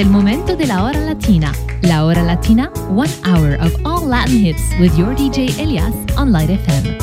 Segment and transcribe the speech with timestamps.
[0.00, 1.52] el momento de la hora latina.
[1.82, 6.48] La hora latina, one hour of all Latin hits with your DJ Elias on Light
[6.48, 6.96] FM.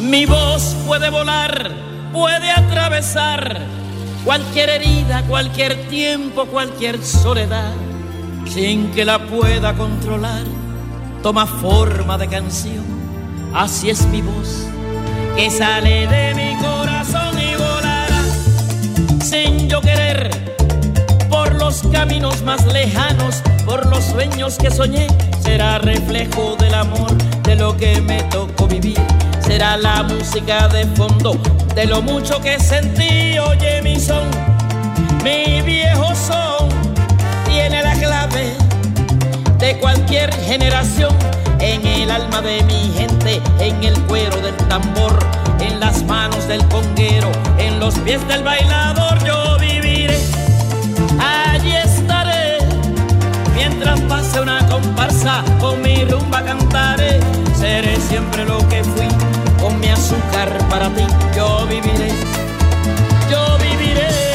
[0.00, 1.70] Mi voz puede volar,
[2.10, 3.66] puede atravesar
[4.24, 7.87] cualquier herida, cualquier tiempo, cualquier soledad
[8.48, 10.42] sin que la pueda controlar,
[11.22, 12.84] toma forma de canción.
[13.54, 14.66] Así es mi voz,
[15.36, 18.22] que sale de mi corazón y volará,
[19.22, 20.30] sin yo querer,
[21.28, 25.06] por los caminos más lejanos, por los sueños que soñé,
[25.40, 29.00] será reflejo del amor, de lo que me tocó vivir.
[29.40, 31.40] Será la música de fondo
[31.74, 34.28] de lo mucho que sentí, oye mi son,
[35.22, 36.77] mi viejo son
[37.58, 38.54] tiene la clave
[39.58, 41.12] de cualquier generación
[41.58, 45.18] en el alma de mi gente, en el cuero del tambor,
[45.58, 49.18] en las manos del conguero, en los pies del bailador.
[49.24, 50.20] Yo viviré,
[51.18, 52.58] allí estaré,
[53.56, 57.18] mientras pase una comparsa, con mi rumba cantaré.
[57.58, 59.08] Seré siempre lo que fui,
[59.60, 61.04] con mi azúcar para ti.
[61.34, 62.12] Yo viviré,
[63.28, 64.27] yo viviré.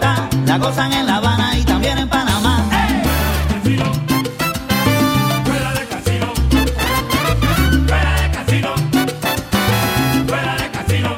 [0.00, 2.64] La gozan en La Habana y también en Panamá.
[5.44, 6.32] Fuera de casino,
[7.84, 8.74] fuera de casino,
[10.26, 11.14] fuera de casino.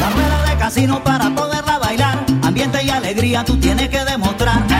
[0.00, 4.77] La rueda de casino para poderla bailar, ambiente y alegría tú tienes que demostrar.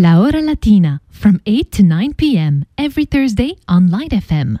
[0.00, 2.64] La Hora Latina from 8 to 9 p.m.
[2.78, 4.58] every Thursday on Light FM.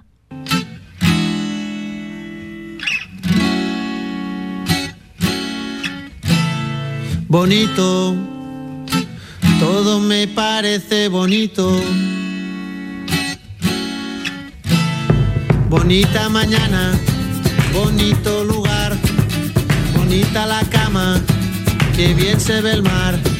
[7.26, 8.14] bonito,
[9.58, 11.72] todo me parece bonito.
[15.70, 16.92] Bonita mañana,
[17.72, 18.94] bonito lugar,
[19.96, 21.18] bonita la cama,
[21.96, 23.39] que bien se ve el mar.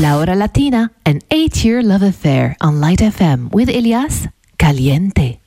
[0.00, 4.26] La Hora Latina, an eight-year love affair on Light FM with Elias
[4.58, 5.40] Caliente.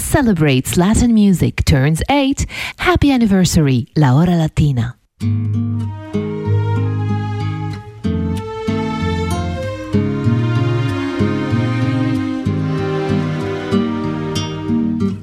[0.00, 2.46] celebrates Latin music, turns 8.
[2.78, 4.96] Happy anniversary, La Hora Latina.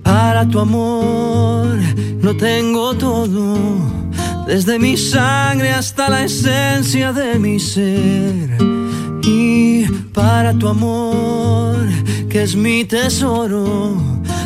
[0.04, 1.78] Para tu amor
[2.22, 3.58] no tengo todo,
[4.48, 8.58] desde mi sangre hasta la esencia de mi ser.
[9.24, 11.88] Y para tu amor,
[12.30, 13.96] que es mi tesoro,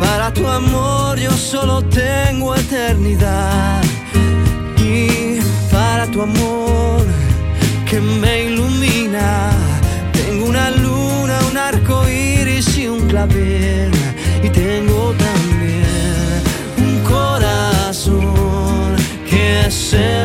[0.00, 3.82] Para tu amor yo solo tengo eternidad.
[4.78, 5.38] Y
[5.70, 7.04] para tu amor
[7.88, 9.50] que me ilumina,
[10.12, 13.92] tengo una luna, un arco iris y un clavel.
[14.42, 16.42] Y tengo también
[16.78, 18.96] un corazón
[19.28, 20.22] que se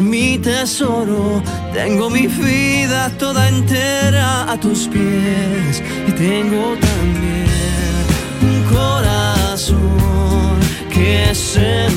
[0.00, 8.04] mi tesoro, tengo mi vida toda entera a tus pies y tengo también
[8.42, 9.78] un corazón
[10.92, 11.88] que se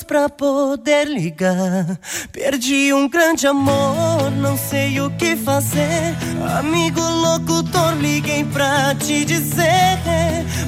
[0.00, 1.98] todas pra poder ligar.
[2.32, 6.16] Perdi um grande amor, não sei o que fazer.
[6.58, 9.98] Amigo locutor, liguei pra te dizer.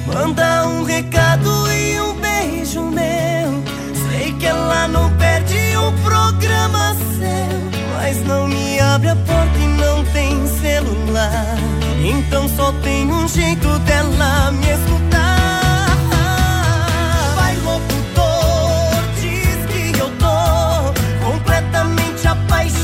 [0.07, 3.63] Manda um recado e um beijo meu.
[4.09, 7.97] Sei que ela não perde um programa seu.
[7.97, 11.57] Mas não me abre a porta e não tem celular.
[12.03, 15.42] Então só tem um jeito dela me escutar.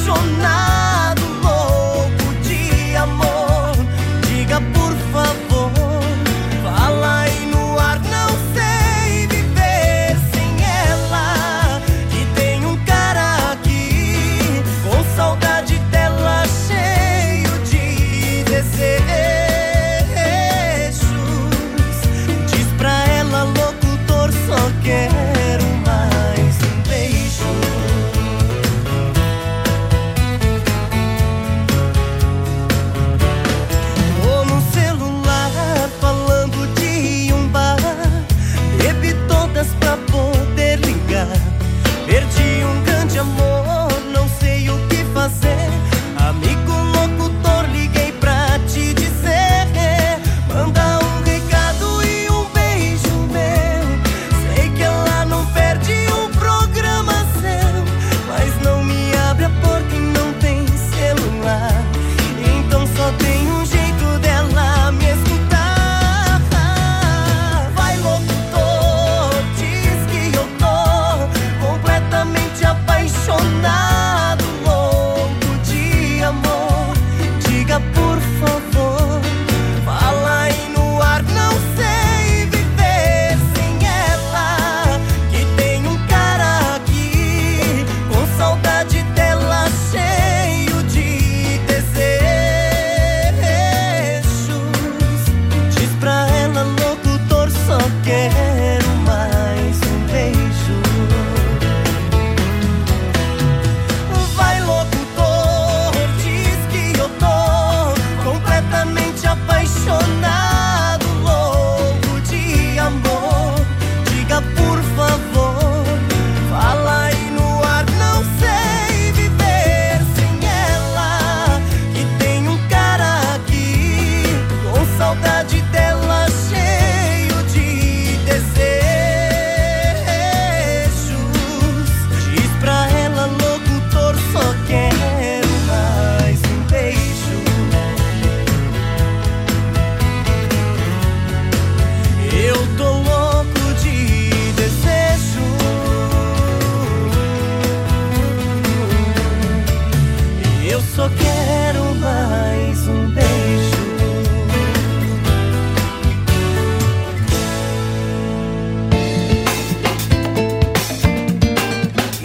[0.10, 0.79] sonar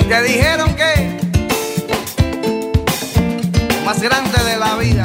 [0.09, 1.19] te dijeron que
[3.87, 5.05] más grande de la vida.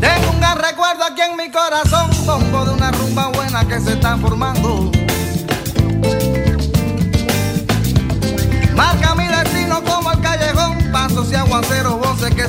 [0.00, 3.94] Tengo un gran recuerdo aquí en mi corazón, bombo de una rumba buena que se
[3.94, 5.01] está formando.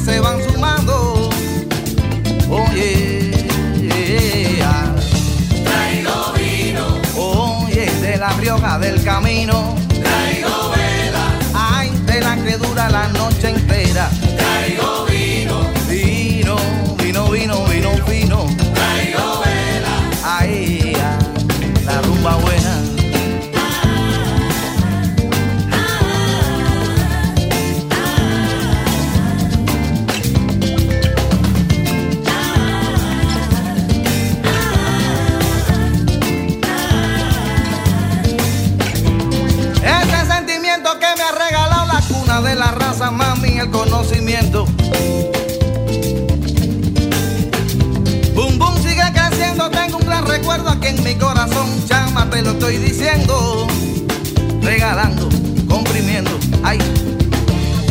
[0.04, 1.30] se van sumando.
[2.50, 3.32] Oye,
[5.64, 7.02] traigo vino.
[7.16, 9.76] Oye, de la rioja del camino.
[9.88, 11.26] Traigo vela.
[11.54, 14.10] Ay, de la que dura la noche entera.
[14.38, 15.70] Traigo vino.
[15.88, 16.56] Vino,
[16.98, 18.46] vino, vino, vino, vino.
[18.74, 19.94] Traigo vela.
[20.26, 21.18] Ay, ah,
[21.86, 22.63] la rumba buena.
[50.84, 53.66] que en mi corazón, chama, te lo estoy diciendo,
[54.62, 55.30] regalando,
[55.68, 56.32] comprimiendo,
[56.62, 56.78] ay.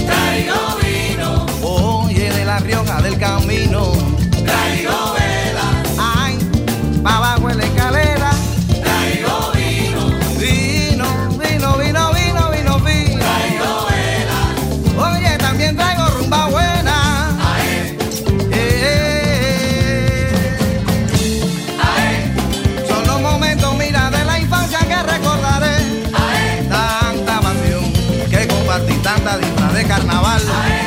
[0.07, 4.12] Traigo vino, oye, de la rioja del camino.
[29.85, 30.82] carnaval.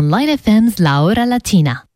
[0.00, 1.86] Online FM's La Hora Latina.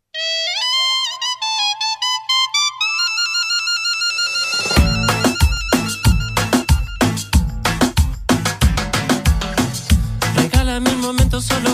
[10.36, 11.73] Regálame un momento solo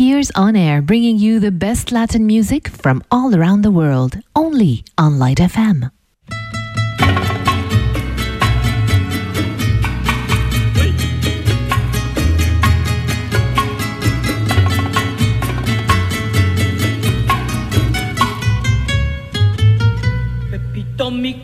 [0.00, 4.82] Here's on Air, bringing you the best Latin music from all around the world, only
[4.96, 5.90] on Light FM.
[20.50, 21.34] Pepito, mi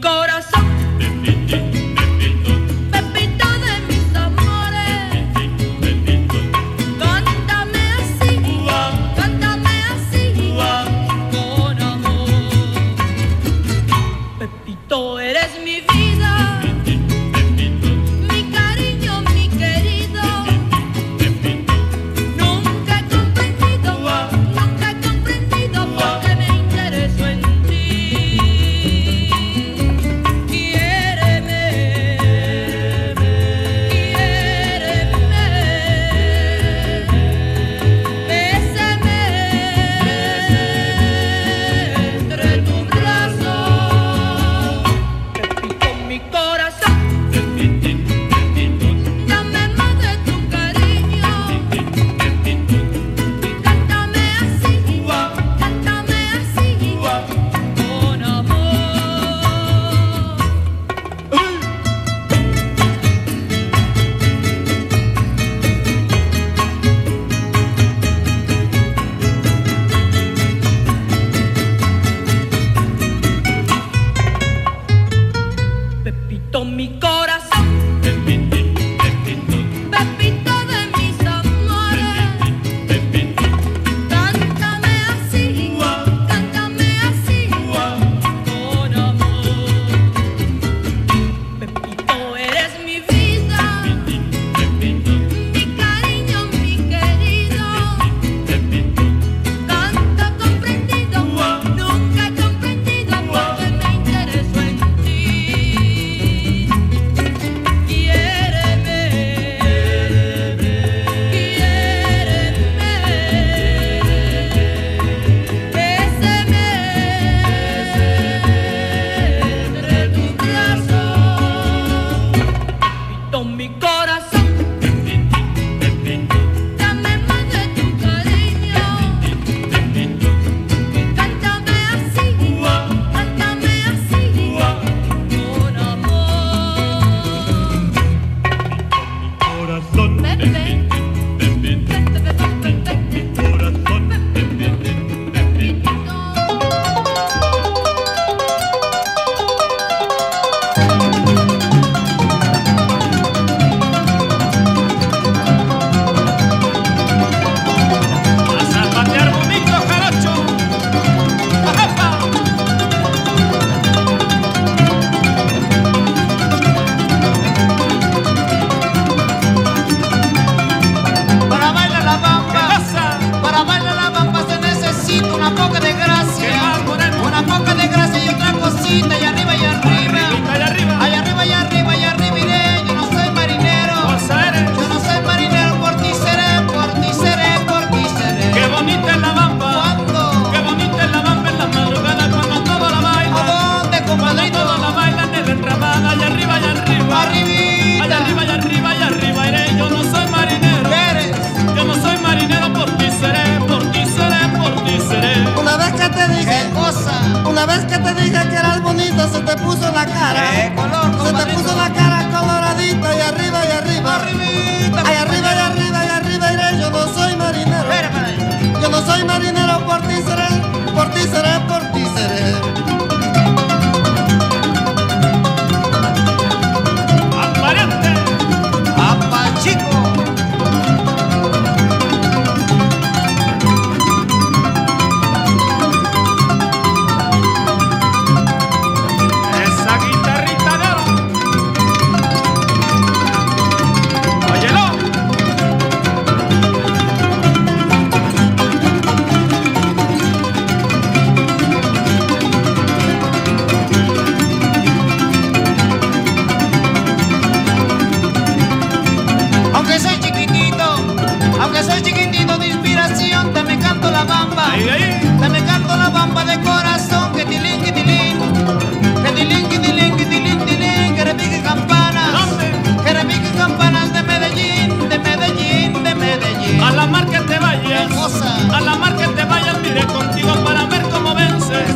[278.72, 281.94] A la mar que te vayas, mire contigo para ver cómo vences.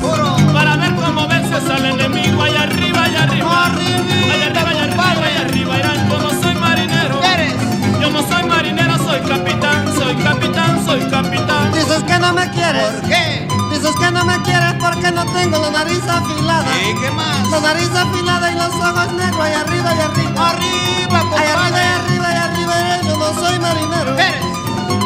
[0.52, 2.42] Para ver cómo vences al enemigo.
[2.42, 3.46] Allá arriba, allá arriba.
[3.46, 4.00] No, arriba
[4.32, 5.78] allá arriba, allá arriba, allá arriba.
[5.78, 7.22] Irán, yo no soy marinero.
[7.22, 7.54] ¿Eres?
[8.00, 11.72] Yo no soy marinero, soy capitán, soy capitán, soy capitán.
[11.72, 12.82] Dices que no me quieres.
[12.82, 13.48] ¿Por qué?
[13.70, 16.66] Dices que no me quieres porque no tengo la nariz afilada.
[16.82, 17.50] ¿Y qué más?
[17.50, 19.40] La nariz afilada y los ojos negros.
[19.40, 20.50] Allá arriba, allá arriba.
[20.50, 21.20] Arriba.
[21.38, 22.72] Allá arriba, allá arriba, allá arriba.
[22.80, 24.18] Eh, yo no soy marinero.
[24.18, 24.59] ¿Eres?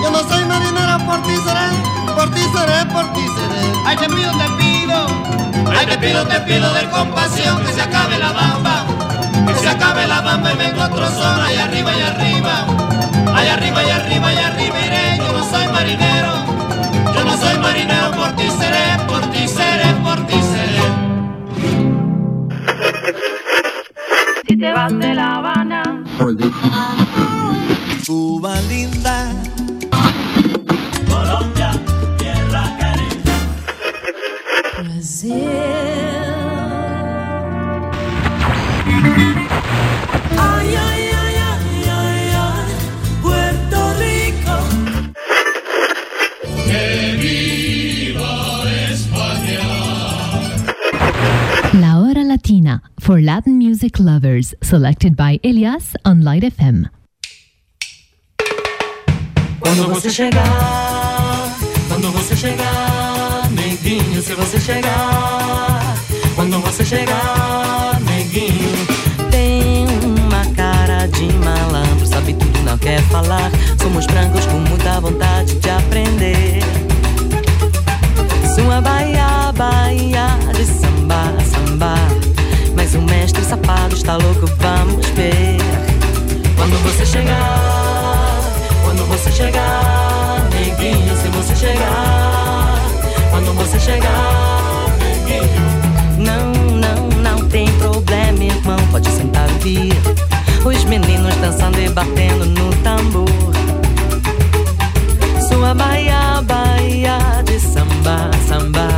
[0.05, 1.69] Yo no soy marinero, por ti seré,
[2.15, 3.73] por ti seré, por ti seré.
[3.87, 5.07] Ay, te pido, te pido.
[5.75, 8.85] Ay, te pido, te pido de compasión que se acabe la bamba.
[9.47, 11.41] Que se acabe la bamba y vengo otro son.
[11.41, 12.67] Ay, arriba y arriba.
[13.35, 15.17] Ay, arriba y arriba y arriba iré.
[15.17, 16.35] Yo no soy marinero.
[17.15, 20.85] Yo no soy marinero, por ti seré, por ti seré, por ti seré.
[24.47, 26.05] Si te vas de La Habana,
[28.07, 29.33] Cuba linda.
[53.05, 56.87] For Latin music lovers, selected by Elias on Light FM.
[59.61, 61.55] Quando você chegar,
[61.87, 65.97] quando você chegar, neguinho, se você chegar,
[66.35, 68.87] quando você chegar, neguinho.
[69.31, 73.51] Tem uma cara de malandro, sabe tudo, não quer falar.
[73.83, 76.61] Somos brancos com muita vontade de aprender.
[78.55, 82.14] Sua Bahia, Bahia de samba, samba.
[82.97, 85.59] O mestre safado está louco, vamos ver.
[86.57, 88.41] Quando você chegar,
[88.85, 92.79] quando você chegar, neguinho, se você chegar,
[93.31, 95.75] quando você chegar, neguinho.
[96.19, 99.93] Não, não, não tem problema, irmão, pode sentar vir.
[100.65, 103.29] Os meninos dançando e batendo no tambor.
[105.49, 108.89] Sua Bahia, Bahia de samba, samba.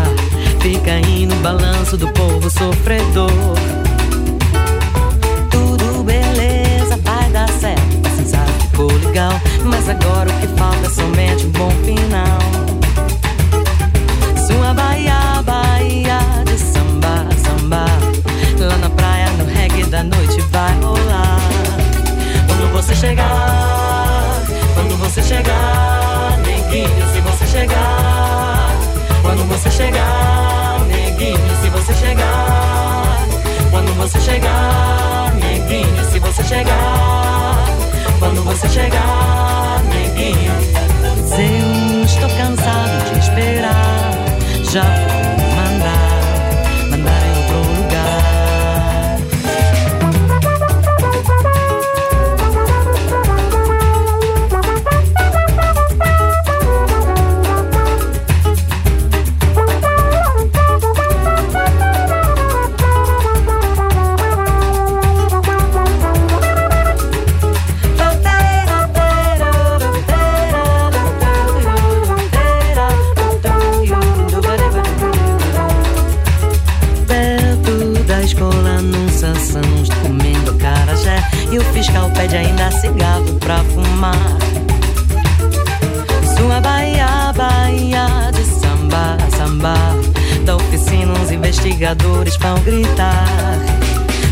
[0.61, 3.86] Fica aí no balanço do povo sofredor.
[9.77, 12.39] Mas agora o que falta é somente um bom final.
[14.47, 17.85] Sua Bahia, Bahia de samba, samba.
[18.59, 21.39] Lá na praia, no reggae da noite vai rolar.
[22.47, 28.75] Quando você chegar, quando você chegar, neguinho, se você chegar,
[29.21, 33.27] quando você chegar, neguinho, se você chegar,
[33.77, 37.67] quando você chegar, neguinho, se você chegar,
[38.19, 40.53] quando você chegar, neguinho.
[41.39, 44.13] Eu estou cansado de esperar.
[44.73, 46.26] Já vou mandar,
[82.81, 84.15] cigarro pra fumar.
[86.37, 89.75] Sua Bahia, Bahia de samba, samba.
[90.45, 93.27] Da oficina os investigadores vão gritar.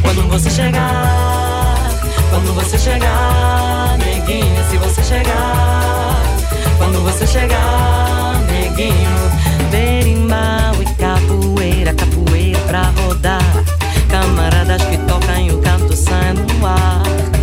[0.02, 1.90] Quando você chegar,
[2.30, 6.22] quando você chegar, neguinho, se você chegar,
[6.78, 13.64] quando você chegar, neguinho, Berimbau e capoeira, capoeira pra rodar.
[14.08, 17.33] Camaradas que tocam e o canto sai no ar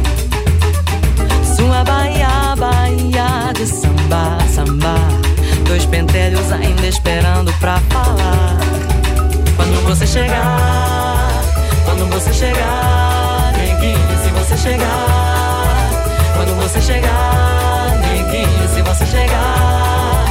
[3.62, 4.96] de samba, samba.
[5.68, 8.58] Dois pentelhos ainda esperando pra falar.
[9.56, 11.44] Quando você chegar,
[11.86, 15.92] quando você chegar, neguinho, se você chegar,
[16.36, 20.26] quando você chegar, neguinho, se você chegar,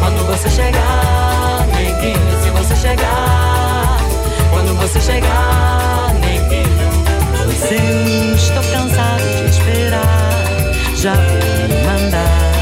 [0.00, 3.98] quando você chegar, neguinho, se você chegar,
[4.50, 6.72] quando você chegar, neguinho.
[7.44, 10.52] Pois estou cansado de esperar.
[11.02, 12.61] Já vou mandar,